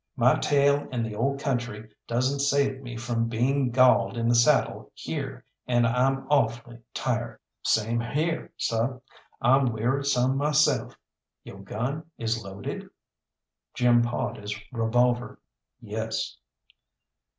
[0.15, 4.91] My tail in the old country doesn't save me from being galled in the saddle
[4.95, 8.87] here, and I'm awfully tired." "Same here, seh.
[9.41, 10.97] I'm weary some myself.
[11.43, 12.89] Yo' gun is loaded?"
[13.75, 15.39] Jim pawed his revolver.
[15.79, 16.35] "Yes."